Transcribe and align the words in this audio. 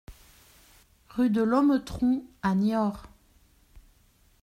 Rue 1.09 1.29
de 1.29 1.43
l'Hometrou 1.43 2.27
à 2.41 2.55
Niort 2.55 3.03